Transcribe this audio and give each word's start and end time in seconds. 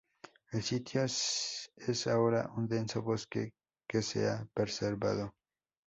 El 0.51 0.63
sitio 0.63 1.03
es 1.03 1.69
ahora 2.07 2.49
un 2.57 2.67
denso 2.67 3.03
bosque 3.03 3.53
que 3.87 4.01
se 4.01 4.27
ha 4.27 4.47
preservado. 4.51 5.35